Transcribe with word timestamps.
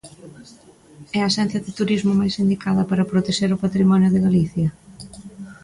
¿É 1.17 1.19
a 1.21 1.27
Axencia 1.29 1.59
de 1.65 1.71
Turismo 1.79 2.09
a 2.13 2.17
máis 2.21 2.35
indicada 2.43 2.83
para 2.89 3.09
protexer 3.11 3.49
o 3.53 3.61
patrimonio 3.63 4.09
de 4.11 4.23
Galicia? 4.27 4.67